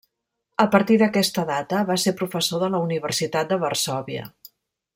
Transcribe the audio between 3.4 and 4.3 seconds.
de Varsòvia.